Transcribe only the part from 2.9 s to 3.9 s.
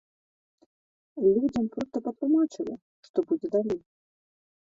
што будзе далей.